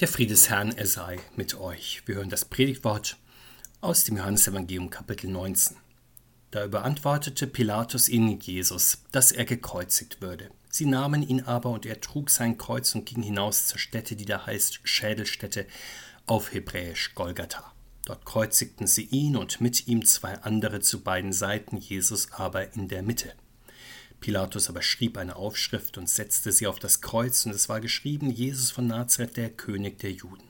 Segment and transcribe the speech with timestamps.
[0.00, 2.02] Der Friede des Herrn, er sei mit euch.
[2.06, 3.16] Wir hören das Predigtwort
[3.80, 5.76] aus dem Johannesevangelium Kapitel 19.
[6.52, 10.50] Da überantwortete Pilatus ihnen Jesus, dass er gekreuzigt würde.
[10.70, 14.24] Sie nahmen ihn aber und er trug sein Kreuz und ging hinaus zur Stätte, die
[14.24, 15.66] da heißt Schädelstätte,
[16.26, 17.72] auf Hebräisch Golgatha.
[18.04, 22.86] Dort kreuzigten sie ihn und mit ihm zwei andere zu beiden Seiten, Jesus aber in
[22.86, 23.32] der Mitte.
[24.20, 28.30] Pilatus aber schrieb eine Aufschrift und setzte sie auf das Kreuz, und es war geschrieben
[28.30, 30.48] Jesus von Nazareth, der König der Juden.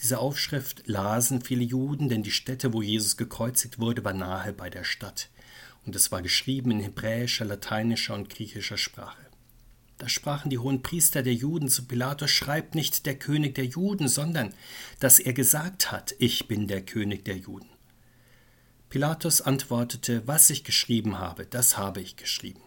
[0.00, 4.68] Diese Aufschrift lasen viele Juden, denn die Stätte, wo Jesus gekreuzigt wurde, war nahe bei
[4.68, 5.30] der Stadt.
[5.86, 9.22] Und es war geschrieben in hebräischer, lateinischer und griechischer Sprache.
[9.98, 14.08] Da sprachen die hohen Priester der Juden zu Pilatus, schreibt nicht der König der Juden,
[14.08, 14.52] sondern
[15.00, 17.70] dass er gesagt hat, ich bin der König der Juden.
[18.90, 22.60] Pilatus antwortete, was ich geschrieben habe, das habe ich geschrieben.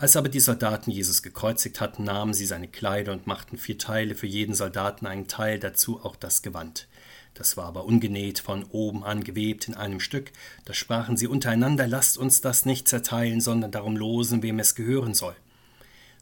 [0.00, 4.14] Als aber die Soldaten Jesus gekreuzigt hatten, nahmen sie seine Kleider und machten vier Teile,
[4.14, 6.86] für jeden Soldaten einen Teil, dazu auch das Gewand.
[7.34, 10.30] Das war aber ungenäht, von oben an gewebt in einem Stück.
[10.64, 15.14] Da sprachen sie untereinander, lasst uns das nicht zerteilen, sondern darum losen, wem es gehören
[15.14, 15.34] soll.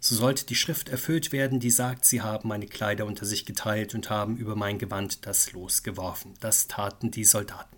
[0.00, 3.94] So sollte die Schrift erfüllt werden, die sagt, sie haben meine Kleider unter sich geteilt
[3.94, 6.32] und haben über mein Gewand das Los geworfen.
[6.40, 7.75] Das taten die Soldaten.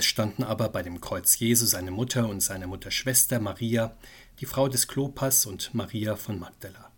[0.00, 3.94] Es standen aber bei dem Kreuz Jesu seine Mutter und seine Mutterschwester Maria,
[4.38, 6.90] die Frau des Klopas und Maria von Magdala.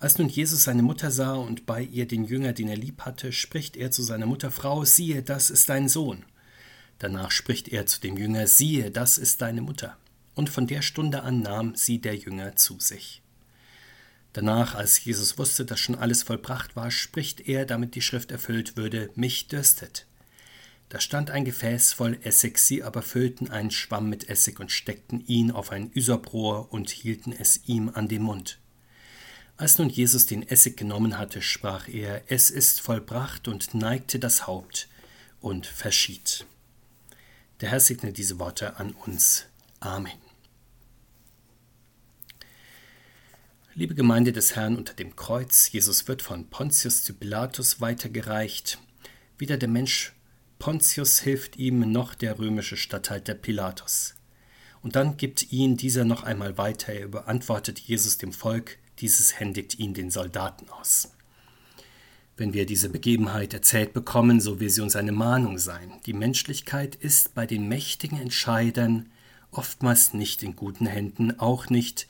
[0.00, 3.30] Als nun Jesus seine Mutter sah und bei ihr den Jünger, den er lieb hatte,
[3.30, 6.24] spricht er zu seiner Mutter Frau, siehe, das ist dein Sohn.
[6.98, 9.96] Danach spricht er zu dem Jünger, siehe, das ist deine Mutter.
[10.34, 13.22] Und von der Stunde an nahm sie der Jünger zu sich.
[14.32, 18.76] Danach, als Jesus wusste, dass schon alles vollbracht war, spricht er, damit die Schrift erfüllt
[18.76, 20.07] würde, mich dürstet.
[20.88, 25.26] Da stand ein Gefäß voll Essig, sie aber füllten einen Schwamm mit Essig und steckten
[25.26, 28.58] ihn auf ein Üsoprohr und hielten es ihm an den Mund.
[29.58, 34.46] Als nun Jesus den Essig genommen hatte, sprach er, es ist vollbracht und neigte das
[34.46, 34.88] Haupt
[35.40, 36.46] und verschied.
[37.60, 39.46] Der Herr segne diese Worte an uns.
[39.80, 40.12] Amen.
[43.74, 48.78] Liebe Gemeinde des Herrn unter dem Kreuz, Jesus wird von Pontius zu Pilatus weitergereicht.
[49.38, 50.14] Wieder der Mensch
[50.58, 54.14] Pontius hilft ihm noch der römische Statthalter Pilatus.
[54.82, 59.78] Und dann gibt ihn dieser noch einmal weiter, er beantwortet Jesus dem Volk, dieses händigt
[59.78, 61.12] ihn den Soldaten aus.
[62.36, 65.92] Wenn wir diese Begebenheit erzählt bekommen, so will sie uns eine Mahnung sein.
[66.06, 69.06] Die Menschlichkeit ist bei den mächtigen Entscheidern
[69.50, 72.06] oftmals nicht in guten Händen, auch nicht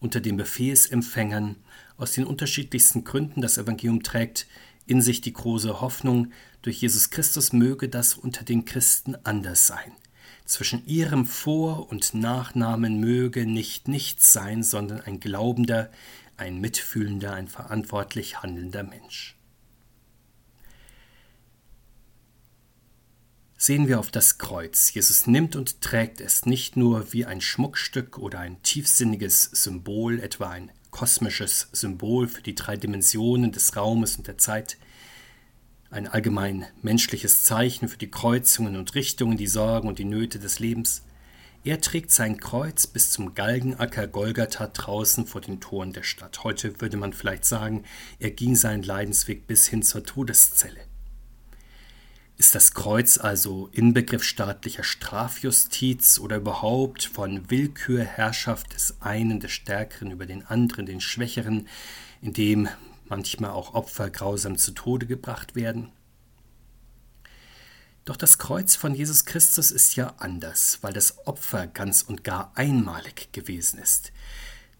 [0.00, 1.56] unter den Befehlsempfängern.
[1.96, 4.46] Aus den unterschiedlichsten Gründen das Evangelium trägt
[4.88, 6.32] in sich die große Hoffnung,
[6.62, 9.92] durch Jesus Christus möge das unter den Christen anders sein.
[10.44, 15.90] Zwischen ihrem Vor- und Nachnamen möge nicht nichts sein, sondern ein glaubender,
[16.38, 19.36] ein mitfühlender, ein verantwortlich handelnder Mensch.
[23.60, 24.94] Sehen wir auf das Kreuz.
[24.94, 30.48] Jesus nimmt und trägt es nicht nur wie ein Schmuckstück oder ein tiefsinniges Symbol, etwa
[30.48, 34.78] ein kosmisches Symbol für die drei Dimensionen des Raumes und der Zeit,
[35.90, 40.58] ein allgemein menschliches Zeichen für die Kreuzungen und Richtungen, die Sorgen und die Nöte des
[40.58, 41.02] Lebens.
[41.64, 46.44] Er trägt sein Kreuz bis zum Galgenacker Golgatha draußen vor den Toren der Stadt.
[46.44, 47.84] Heute würde man vielleicht sagen,
[48.18, 50.87] er ging seinen Leidensweg bis hin zur Todeszelle.
[52.38, 60.12] Ist das Kreuz also Inbegriff staatlicher Strafjustiz oder überhaupt von Willkürherrschaft des einen, des Stärkeren
[60.12, 61.66] über den anderen, den Schwächeren,
[62.22, 62.68] in dem
[63.08, 65.90] manchmal auch Opfer grausam zu Tode gebracht werden.
[68.04, 72.52] Doch das Kreuz von Jesus Christus ist ja anders, weil das Opfer ganz und gar
[72.54, 74.12] einmalig gewesen ist.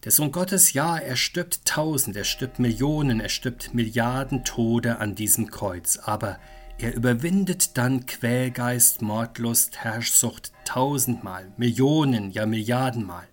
[0.04, 5.16] Der Sohn Gottes, ja, er stirbt tausend, er stirbt Millionen, er stirbt Milliarden Tode an
[5.16, 6.38] diesem Kreuz, aber
[6.78, 13.26] er überwindet dann Quälgeist, Mordlust, Herrschsucht tausendmal, Millionen, ja Milliardenmal.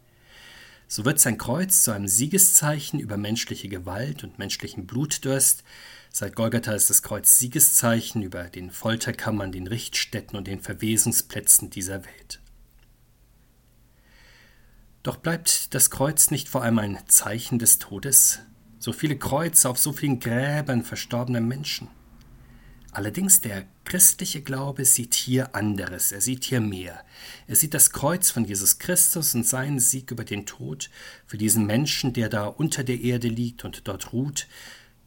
[0.88, 5.64] So wird sein Kreuz zu einem Siegeszeichen über menschliche Gewalt und menschlichen Blutdurst.
[6.12, 12.04] Seit Golgatha ist das Kreuz Siegeszeichen über den Folterkammern, den Richtstätten und den Verwesungsplätzen dieser
[12.06, 12.40] Welt.
[15.04, 18.40] Doch bleibt das Kreuz nicht vor allem ein Zeichen des Todes?
[18.80, 21.90] So viele Kreuze auf so vielen Gräbern verstorbener Menschen.
[22.96, 27.04] Allerdings der christliche Glaube sieht hier anderes, er sieht hier mehr.
[27.46, 30.90] Er sieht das Kreuz von Jesus Christus und seinen Sieg über den Tod
[31.26, 34.48] für diesen Menschen, der da unter der Erde liegt und dort ruht,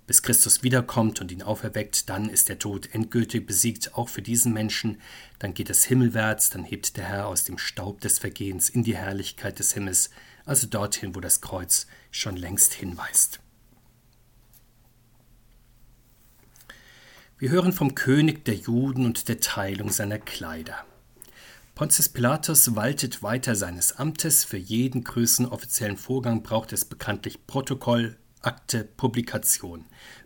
[0.06, 4.52] bis Christus wiederkommt und ihn auferweckt, dann ist der Tod endgültig besiegt, auch für diesen
[4.52, 5.00] Menschen,
[5.38, 8.98] dann geht es himmelwärts, dann hebt der Herr aus dem Staub des Vergehens in die
[8.98, 10.10] Herrlichkeit des Himmels,
[10.44, 13.40] also dorthin, wo das Kreuz schon längst hinweist.
[17.40, 20.84] Wir hören vom König der Juden und der Teilung seiner Kleider.
[21.76, 24.42] Pontius Pilatus waltet weiter seines Amtes.
[24.42, 29.84] Für jeden größeren offiziellen Vorgang braucht es bekanntlich Protokoll, Akte, Publikation.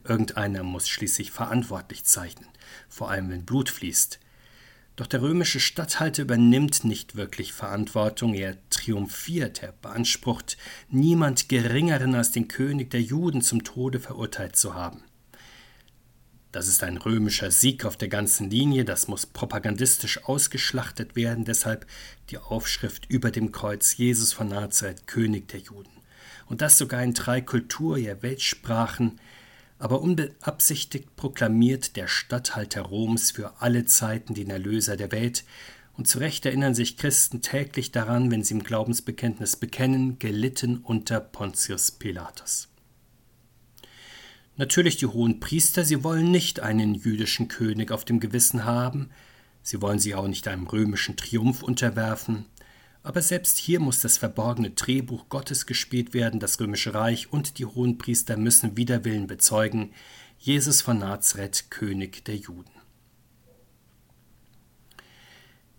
[0.09, 2.49] Irgendeiner muss schließlich verantwortlich zeichnen,
[2.89, 4.19] vor allem wenn Blut fließt.
[4.97, 10.57] Doch der römische Statthalter übernimmt nicht wirklich Verantwortung, er triumphiert, er beansprucht,
[10.89, 15.05] niemand Geringeren als den König der Juden zum Tode verurteilt zu haben.
[16.53, 21.87] Das ist ein römischer Sieg auf der ganzen Linie, das muss propagandistisch ausgeschlachtet werden, deshalb
[22.29, 25.91] die Aufschrift über dem Kreuz Jesus von Nazareth, König der Juden.
[26.47, 29.19] Und das sogar in drei Kultur, ja Weltsprachen,
[29.79, 35.45] aber unbeabsichtigt proklamiert der Statthalter Roms für alle Zeiten den Erlöser der Welt,
[35.95, 41.21] und zu Recht erinnern sich Christen täglich daran, wenn sie im Glaubensbekenntnis bekennen, gelitten unter
[41.21, 42.72] Pontius Pilatus.
[44.63, 49.11] Natürlich die hohen Priester, sie wollen nicht einen jüdischen König auf dem Gewissen haben,
[49.61, 52.45] sie wollen sich auch nicht einem römischen Triumph unterwerfen,
[53.03, 57.67] aber selbst hier muss das verborgene Drehbuch Gottes gespielt werden, das römische Reich und die
[57.67, 59.91] hohen Priester müssen wider Willen bezeugen,
[60.39, 62.71] Jesus von Nazareth, König der Juden.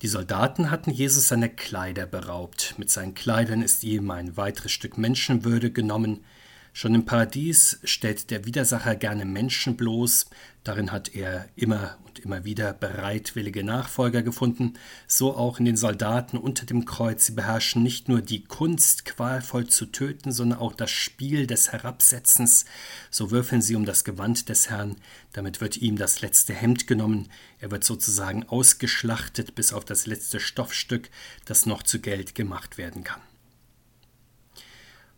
[0.01, 2.75] Die Soldaten hatten Jesus seiner Kleider beraubt.
[2.77, 6.25] Mit seinen Kleidern ist ihm ein weiteres Stück Menschenwürde genommen.
[6.75, 10.25] Schon im Paradies stellt der Widersacher gerne Menschen bloß,
[10.63, 14.73] darin hat er immer und immer wieder bereitwillige Nachfolger gefunden,
[15.05, 17.27] so auch in den Soldaten unter dem Kreuz.
[17.27, 22.65] Sie beherrschen nicht nur die Kunst, qualvoll zu töten, sondern auch das Spiel des Herabsetzens.
[23.11, 24.95] So würfeln sie um das Gewand des Herrn,
[25.31, 27.29] damit wird ihm das letzte Hemd genommen,
[27.59, 31.11] er wird sozusagen ausgeschlachtet bis auf das letzte Stoffstück,
[31.45, 33.21] das noch zu Geld gemacht werden kann.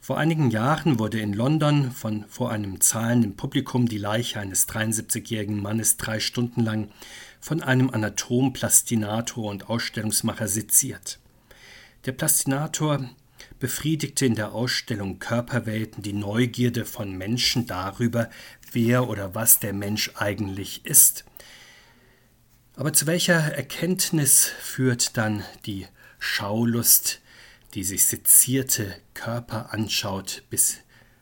[0.05, 5.59] Vor einigen Jahren wurde in London von vor einem zahlenden Publikum die Leiche eines 73-jährigen
[5.59, 6.91] Mannes drei Stunden lang
[7.39, 11.17] von einem Anatom-Plastinator und Ausstellungsmacher seziert.
[12.05, 13.09] Der Plastinator
[13.57, 18.29] befriedigte in der Ausstellung Körperwelten die Neugierde von Menschen darüber,
[18.73, 21.25] wer oder was der Mensch eigentlich ist.
[22.75, 25.87] Aber zu welcher Erkenntnis führt dann die
[26.19, 27.21] Schaulust
[27.73, 30.77] die sich sezierte Körper anschaut, bis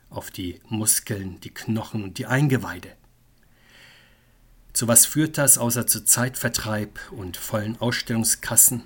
[0.09, 2.95] auf die Muskeln, die Knochen und die Eingeweide.
[4.73, 8.83] Zu was führt das außer zu Zeitvertreib und vollen Ausstellungskassen?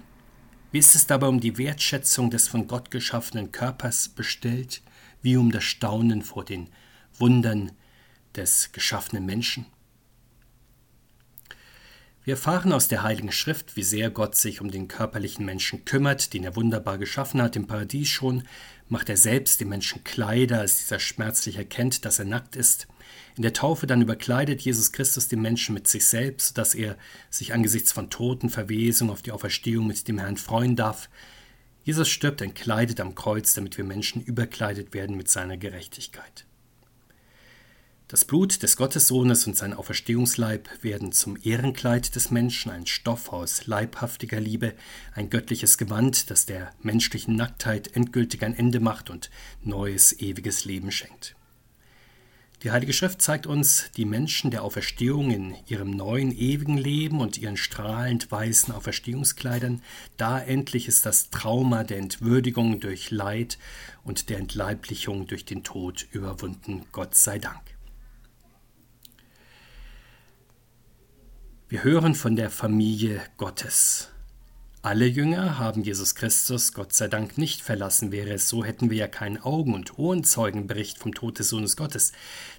[0.71, 4.81] Wie ist es dabei um die Wertschätzung des von Gott geschaffenen Körpers bestellt,
[5.21, 6.69] wie um das Staunen vor den
[7.17, 7.71] Wundern
[8.35, 9.65] des geschaffenen Menschen?
[12.27, 16.33] Wir erfahren aus der Heiligen Schrift, wie sehr Gott sich um den körperlichen Menschen kümmert,
[16.33, 17.55] den er wunderbar geschaffen hat.
[17.55, 18.43] Im Paradies schon
[18.89, 22.89] macht er selbst den Menschen Kleider, als dieser schmerzlich erkennt, dass er nackt ist.
[23.37, 26.97] In der Taufe dann überkleidet Jesus Christus den Menschen mit sich selbst, sodass er
[27.29, 31.09] sich angesichts von Toten, Verwesung auf die Auferstehung mit dem Herrn freuen darf.
[31.85, 36.46] Jesus stirbt entkleidet am Kreuz, damit wir Menschen überkleidet werden mit seiner Gerechtigkeit.
[38.09, 43.67] Das Blut des Gottessohnes und sein Auferstehungsleib werden zum Ehrenkleid des Menschen, ein Stoff aus
[43.67, 44.75] leibhaftiger Liebe,
[45.13, 49.29] ein göttliches Gewand, das der menschlichen Nacktheit endgültig ein Ende macht und
[49.61, 51.35] neues, ewiges Leben schenkt.
[52.63, 57.37] Die Heilige Schrift zeigt uns die Menschen der Auferstehung in ihrem neuen, ewigen Leben und
[57.37, 59.81] ihren strahlend weißen Auferstehungskleidern.
[60.15, 63.57] Da endlich ist das Trauma der Entwürdigung durch Leid
[64.05, 67.76] und der Entleiblichung durch den Tod überwunden, Gott sei Dank.
[71.69, 74.07] Wir hören von der Familie Gottes.
[74.81, 78.13] Alle Jünger haben Jesus Christus Gott sei Dank nicht verlassen.
[78.13, 82.13] Wäre es so, hätten wir ja keinen Augen- und Ohrenzeugenbericht vom Tod des Sohnes Gottes.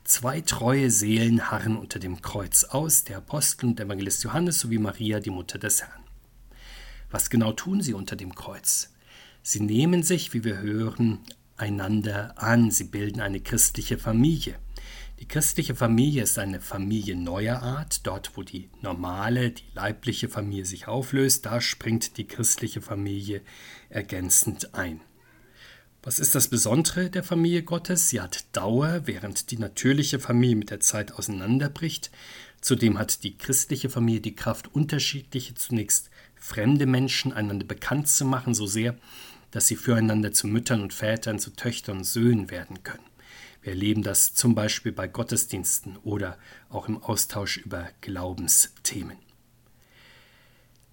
[0.04, 5.20] Zwei treue Seelen harren unter dem Kreuz aus, der Apostel und Evangelist Johannes sowie Maria,
[5.20, 6.04] die Mutter des Herrn.
[7.10, 8.92] Was genau tun sie unter dem Kreuz?
[9.42, 11.20] Sie nehmen sich, wie wir hören,
[11.56, 12.70] einander an.
[12.70, 14.56] Sie bilden eine christliche Familie.
[15.20, 18.06] Die christliche Familie ist eine Familie neuer Art.
[18.06, 23.42] Dort, wo die normale, die leibliche Familie sich auflöst, da springt die christliche Familie
[23.88, 25.00] ergänzend ein.
[26.04, 28.08] Was ist das Besondere der Familie Gottes?
[28.08, 32.12] Sie hat Dauer, während die natürliche Familie mit der Zeit auseinanderbricht.
[32.60, 38.54] Zudem hat die christliche Familie die Kraft, unterschiedliche, zunächst fremde Menschen einander bekannt zu machen,
[38.54, 38.96] so sehr,
[39.50, 43.02] dass sie füreinander zu Müttern und Vätern, zu Töchtern und Söhnen werden können.
[43.62, 46.38] Wir erleben das zum Beispiel bei Gottesdiensten oder
[46.68, 49.18] auch im Austausch über Glaubensthemen.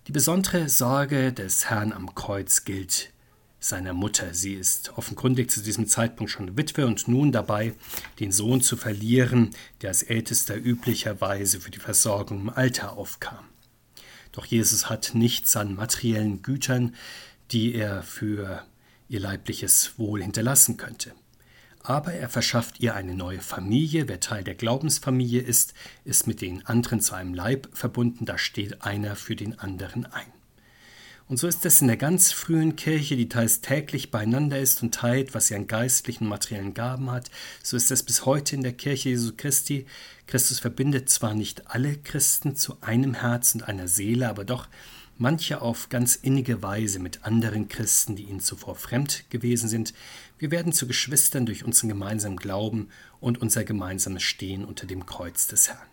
[0.07, 3.11] Die besondere Sorge des Herrn am Kreuz gilt
[3.59, 4.33] seiner Mutter.
[4.33, 7.73] Sie ist offenkundig zu diesem Zeitpunkt schon Witwe und nun dabei,
[8.19, 9.49] den Sohn zu verlieren,
[9.81, 13.45] der als Ältester üblicherweise für die Versorgung im Alter aufkam.
[14.31, 16.93] Doch Jesus hat nichts an materiellen Gütern,
[17.51, 18.63] die er für
[19.07, 21.13] ihr leibliches Wohl hinterlassen könnte.
[21.87, 24.07] Aber er verschafft ihr eine neue Familie.
[24.07, 28.25] Wer Teil der Glaubensfamilie ist, ist mit den anderen zu einem Leib verbunden.
[28.25, 30.25] Da steht einer für den anderen ein.
[31.27, 34.95] Und so ist es in der ganz frühen Kirche, die teils täglich beieinander ist und
[34.95, 37.29] teilt, was sie an geistlichen, materiellen Gaben hat.
[37.61, 39.85] So ist es bis heute in der Kirche Jesu Christi.
[40.25, 44.67] Christus verbindet zwar nicht alle Christen zu einem Herz und einer Seele, aber doch
[45.17, 49.93] manche auf ganz innige Weise mit anderen Christen, die ihnen zuvor fremd gewesen sind.
[50.37, 52.89] Wir werden zu Geschwistern durch unseren gemeinsamen Glauben
[53.19, 55.87] und unser gemeinsames Stehen unter dem Kreuz des Herrn.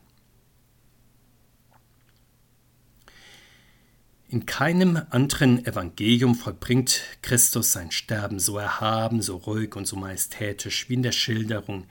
[4.29, 10.89] In keinem anderen Evangelium vollbringt Christus sein Sterben so erhaben, so ruhig und so majestätisch
[10.89, 11.87] wie in der Schilderung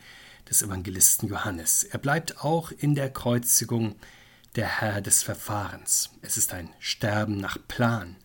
[0.49, 1.83] des Evangelisten Johannes.
[1.83, 3.95] Er bleibt auch in der Kreuzigung
[4.55, 6.09] der Herr des Verfahrens.
[6.23, 8.17] Es ist ein Sterben nach Plan.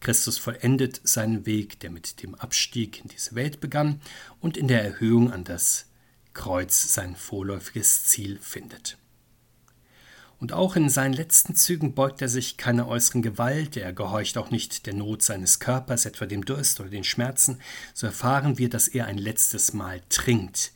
[0.00, 4.00] Christus vollendet seinen Weg, der mit dem Abstieg in diese Welt begann
[4.40, 5.86] und in der Erhöhung an das
[6.32, 8.96] Kreuz sein vorläufiges Ziel findet.
[10.40, 14.50] Und auch in seinen letzten Zügen beugt er sich keiner äußeren Gewalt, er gehorcht auch
[14.50, 17.58] nicht der Not seines Körpers, etwa dem Durst oder den Schmerzen,
[17.92, 20.72] so erfahren wir, dass er ein letztes Mal trinkt.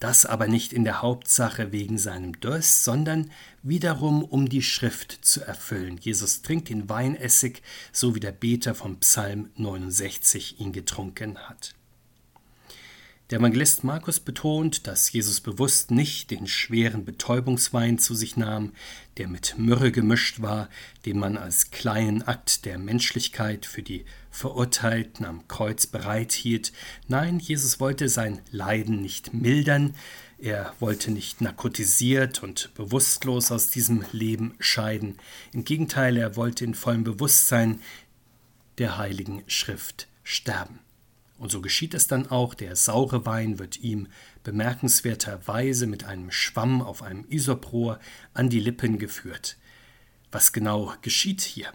[0.00, 3.30] Das aber nicht in der Hauptsache wegen seinem Durst, sondern
[3.62, 5.96] wiederum um die Schrift zu erfüllen.
[5.98, 11.76] Jesus trinkt den Weinessig, so wie der Beter vom Psalm 69 ihn getrunken hat.
[13.30, 18.72] Der Evangelist Markus betont, dass Jesus bewusst nicht den schweren Betäubungswein zu sich nahm,
[19.16, 20.68] der mit Myrrhe gemischt war,
[21.06, 26.74] den man als kleinen Akt der Menschlichkeit für die Verurteilten am Kreuz bereithielt.
[27.08, 29.94] Nein, Jesus wollte sein Leiden nicht mildern,
[30.36, 35.16] er wollte nicht narkotisiert und bewusstlos aus diesem Leben scheiden.
[35.54, 37.80] Im Gegenteil, er wollte in vollem Bewusstsein
[38.76, 40.83] der heiligen Schrift sterben.
[41.38, 44.08] Und so geschieht es dann auch, der saure Wein wird ihm
[44.44, 47.98] bemerkenswerterweise mit einem Schwamm auf einem Isoprohr
[48.32, 49.56] an die Lippen geführt.
[50.30, 51.72] Was genau geschieht hier?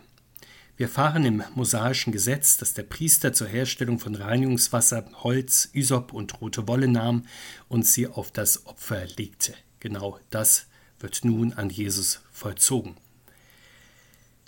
[0.78, 6.40] Wir fahren im mosaischen Gesetz, dass der Priester zur Herstellung von Reinigungswasser Holz, Isop und
[6.40, 7.26] rote Wolle nahm
[7.68, 9.54] und sie auf das Opfer legte.
[9.82, 10.68] Genau das
[11.00, 12.96] wird nun an Jesus vollzogen.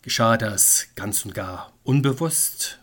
[0.03, 2.80] Geschah das ganz und gar unbewusst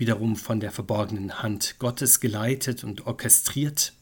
[0.00, 3.92] wiederum von der verborgenen Hand Gottes geleitet und orchestriert.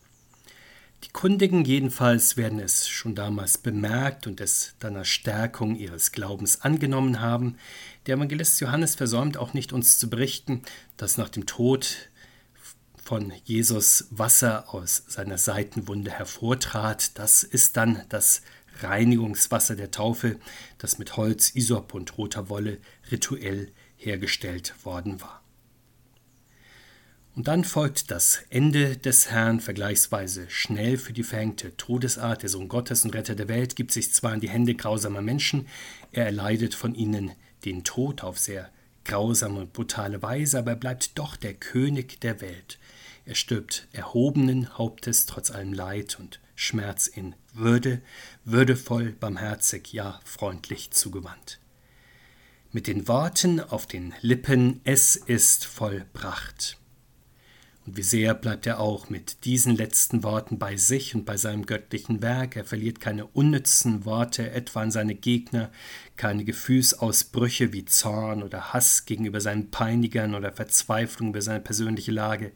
[1.04, 6.62] Die Kundigen jedenfalls werden es schon damals bemerkt und es dann als Stärkung ihres Glaubens
[6.62, 7.56] angenommen haben.
[8.06, 10.62] Der Evangelist Johannes versäumt auch nicht uns zu berichten,
[10.96, 12.10] dass nach dem Tod
[13.02, 17.18] von Jesus Wasser aus seiner Seitenwunde hervortrat.
[17.18, 18.42] Das ist dann das
[18.80, 20.38] Reinigungswasser der Taufe,
[20.78, 22.78] das mit Holz, Isop und roter Wolle
[23.10, 25.42] rituell hergestellt worden war.
[27.38, 32.42] Und dann folgt das Ende des Herrn vergleichsweise schnell für die verhängte Todesart.
[32.42, 35.68] Der Sohn Gottes und Retter der Welt gibt sich zwar in die Hände grausamer Menschen,
[36.10, 37.30] er erleidet von ihnen
[37.64, 38.72] den Tod auf sehr
[39.04, 42.80] grausame und brutale Weise, aber er bleibt doch der König der Welt.
[43.24, 48.02] Er stirbt erhobenen Hauptes trotz allem Leid und Schmerz in Würde,
[48.44, 51.60] würdevoll, barmherzig, ja freundlich zugewandt.
[52.72, 56.78] Mit den Worten auf den Lippen, es ist vollbracht.
[57.88, 61.64] Und wie sehr bleibt er auch mit diesen letzten Worten bei sich und bei seinem
[61.64, 62.54] göttlichen Werk.
[62.54, 65.70] Er verliert keine unnützen Worte etwa an seine Gegner,
[66.18, 72.52] keine Gefühlsausbrüche wie Zorn oder Hass gegenüber seinen Peinigern oder Verzweiflung über seine persönliche Lage.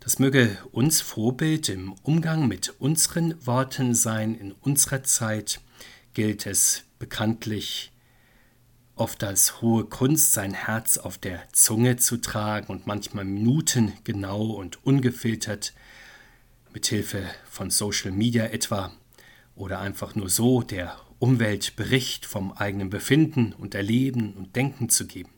[0.00, 4.34] Das möge uns Vorbild im Umgang mit unseren Worten sein.
[4.34, 5.60] In unserer Zeit
[6.14, 7.92] gilt es bekanntlich
[8.96, 14.46] oft als hohe Kunst, sein Herz auf der Zunge zu tragen und manchmal Minuten genau
[14.46, 15.72] und ungefiltert,
[16.72, 18.92] mit Hilfe von Social Media etwa,
[19.54, 25.06] oder einfach nur so der Umwelt Bericht vom eigenen Befinden und Erleben und Denken zu
[25.06, 25.30] geben.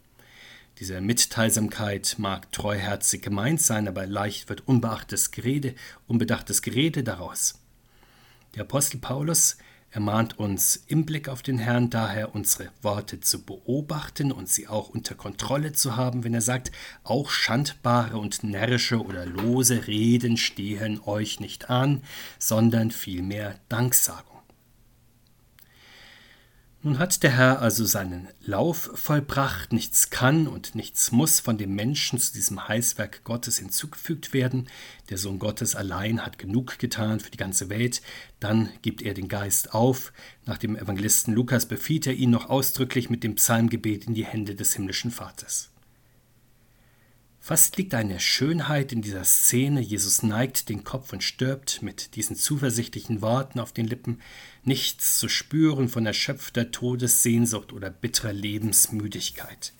[0.78, 5.74] Diese Mitteilsamkeit mag treuherzig gemeint sein, aber leicht wird unbeachtes Gerede,
[6.06, 7.58] unbedachtes Gerede daraus.
[8.54, 9.58] Der Apostel Paulus
[9.90, 14.90] ermahnt uns im Blick auf den Herrn daher, unsere Worte zu beobachten und sie auch
[14.90, 16.72] unter Kontrolle zu haben, wenn er sagt,
[17.04, 22.02] auch schandbare und närrische oder lose Reden stehen euch nicht an,
[22.38, 24.35] sondern vielmehr Danksagung.
[26.86, 31.74] Nun hat der Herr also seinen Lauf vollbracht, nichts kann und nichts muss von dem
[31.74, 34.68] Menschen zu diesem Heißwerk Gottes hinzugefügt werden.
[35.10, 38.02] Der Sohn Gottes allein hat genug getan für die ganze Welt,
[38.38, 40.12] dann gibt er den Geist auf.
[40.44, 44.54] Nach dem Evangelisten Lukas befiehlt er ihn noch ausdrücklich mit dem Psalmgebet in die Hände
[44.54, 45.70] des himmlischen Vaters.
[47.46, 49.80] Fast liegt eine Schönheit in dieser Szene.
[49.80, 54.20] Jesus neigt den Kopf und stirbt mit diesen zuversichtlichen Worten auf den Lippen,
[54.64, 59.74] nichts zu spüren von erschöpfter Todessehnsucht oder bitterer Lebensmüdigkeit.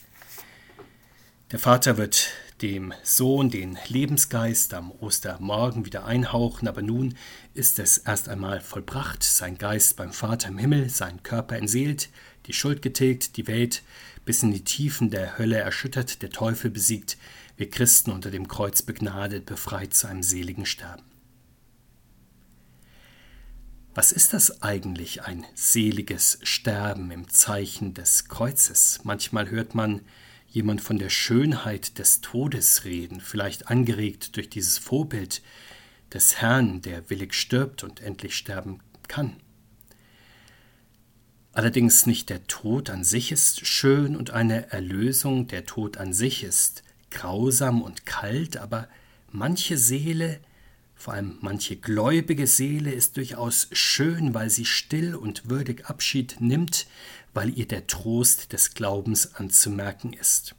[1.51, 2.29] Der Vater wird
[2.63, 7.17] dem Sohn den Lebensgeist am Ostermorgen wieder einhauchen, aber nun
[7.53, 12.11] ist es erst einmal vollbracht, sein Geist beim Vater im Himmel, sein Körper entseelt,
[12.47, 13.83] die Schuld getilgt, die Welt
[14.25, 17.17] bis in die Tiefen der Hölle erschüttert, der Teufel besiegt,
[17.57, 21.05] wir Christen unter dem Kreuz begnadet, befreit zu einem seligen Sterben.
[23.95, 29.01] Was ist das eigentlich, ein seliges Sterben im Zeichen des Kreuzes?
[29.05, 30.03] Manchmal hört man
[30.49, 35.43] jemand von der Schönheit des Todes reden, vielleicht angeregt durch dieses Vorbild
[36.13, 39.37] des Herrn, der willig stirbt und endlich sterben kann.
[41.53, 46.45] Allerdings nicht der Tod an sich ist schön und eine Erlösung, der Tod an sich
[46.45, 48.89] ist grausam und kalt, aber
[49.31, 50.41] manche Seele,
[50.95, 56.87] vor allem manche gläubige Seele, ist durchaus schön, weil sie still und würdig Abschied nimmt,
[57.35, 60.55] weil ihr der Trost des Glaubens anzumerken ist.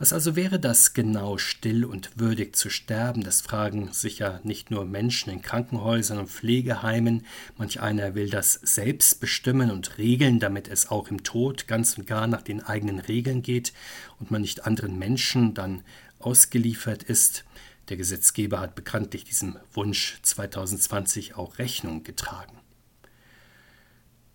[0.00, 3.22] Was also wäre das genau, still und würdig zu sterben?
[3.22, 7.26] Das fragen sicher nicht nur Menschen in Krankenhäusern und Pflegeheimen.
[7.58, 12.06] Manch einer will das selbst bestimmen und regeln, damit es auch im Tod ganz und
[12.06, 13.74] gar nach den eigenen Regeln geht
[14.18, 15.82] und man nicht anderen Menschen dann
[16.18, 17.44] ausgeliefert ist.
[17.90, 22.56] Der Gesetzgeber hat bekanntlich diesem Wunsch 2020 auch Rechnung getragen.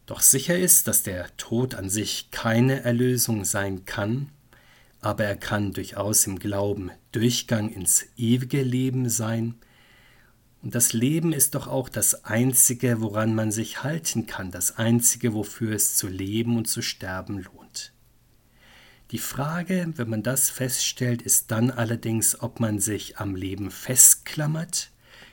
[0.06, 4.30] Doch sicher ist, dass der Tod an sich keine Erlösung sein kann,
[5.06, 9.54] aber er kann durchaus im Glauben Durchgang ins ewige Leben sein.
[10.64, 15.36] Und das Leben ist doch auch das Einzige, woran man sich halten kann, das Einzige,
[15.36, 17.94] wofür es zu leben und zu sterben lohnt.
[19.12, 24.90] Die Frage, wenn man das feststellt, ist dann allerdings, ob man sich am Leben festklammert,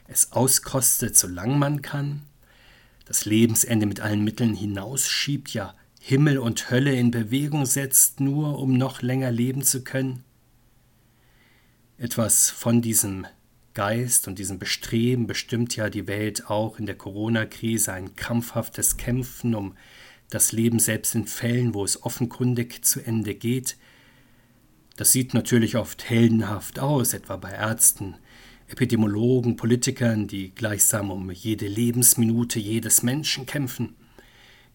[0.06, 2.24] es auskostet, solange man kann,
[3.06, 8.76] das Lebensende mit allen Mitteln hinausschiebt, ja Himmel und Hölle in Bewegung setzt, nur um
[8.76, 10.24] noch länger leben zu können?
[11.96, 13.24] Etwas von diesem
[13.72, 19.54] Geist und diesem Bestreben bestimmt ja die Welt auch in der Corona-Krise, ein krampfhaftes Kämpfen
[19.54, 19.76] um
[20.28, 23.76] das Leben selbst in Fällen, wo es offenkundig zu Ende geht.
[24.96, 28.16] Das sieht natürlich oft heldenhaft aus, etwa bei Ärzten,
[28.66, 33.94] Epidemiologen, Politikern, die gleichsam um jede Lebensminute jedes Menschen kämpfen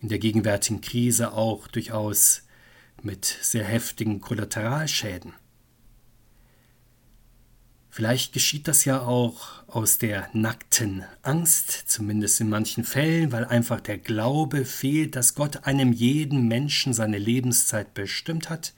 [0.01, 2.43] in der gegenwärtigen Krise auch durchaus
[3.01, 5.33] mit sehr heftigen Kollateralschäden.
[7.89, 13.81] Vielleicht geschieht das ja auch aus der nackten Angst, zumindest in manchen Fällen, weil einfach
[13.81, 18.75] der Glaube fehlt, dass Gott einem jeden Menschen seine Lebenszeit bestimmt hat,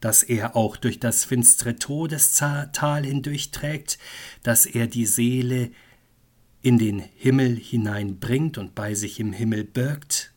[0.00, 3.98] dass er auch durch das finstere Todestal hindurchträgt,
[4.42, 5.70] dass er die Seele
[6.60, 10.29] in den Himmel hineinbringt und bei sich im Himmel birgt,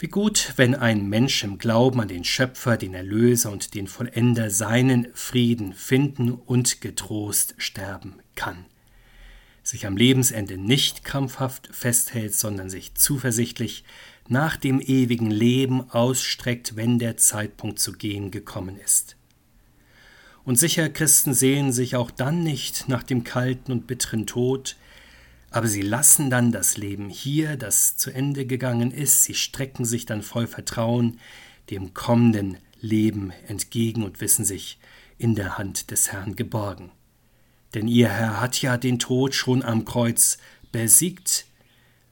[0.00, 4.48] Wie gut, wenn ein Mensch im Glauben an den Schöpfer, den Erlöser und den Vollender
[4.48, 8.66] seinen Frieden finden und getrost sterben kann.
[9.64, 13.82] Sich am Lebensende nicht krampfhaft festhält, sondern sich zuversichtlich
[14.28, 19.16] nach dem ewigen Leben ausstreckt, wenn der Zeitpunkt zu gehen gekommen ist.
[20.44, 24.76] Und sicher Christen sehen sich auch dann nicht nach dem kalten und bitteren Tod,
[25.50, 30.06] aber sie lassen dann das Leben hier, das zu Ende gegangen ist, sie strecken sich
[30.06, 31.18] dann voll Vertrauen
[31.70, 34.78] dem kommenden Leben entgegen und wissen sich
[35.18, 36.90] in der Hand des Herrn geborgen.
[37.74, 40.38] Denn ihr Herr hat ja den Tod schon am Kreuz
[40.72, 41.46] besiegt,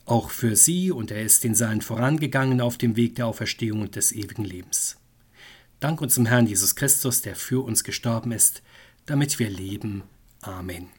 [0.05, 3.97] auch für sie, und er ist den Seinen vorangegangen auf dem Weg der Auferstehung und
[3.97, 4.97] des ewigen Lebens.
[5.81, 8.63] Dank unserem Herrn Jesus Christus, der für uns gestorben ist,
[9.07, 10.05] damit wir leben.
[10.41, 10.96] Amen.